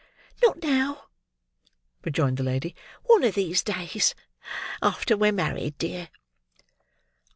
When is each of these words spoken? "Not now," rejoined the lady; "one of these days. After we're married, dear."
"Not 0.41 0.63
now," 0.63 1.09
rejoined 2.03 2.37
the 2.37 2.43
lady; 2.43 2.73
"one 3.03 3.23
of 3.23 3.35
these 3.35 3.61
days. 3.61 4.15
After 4.81 5.15
we're 5.15 5.31
married, 5.31 5.77
dear." 5.77 6.09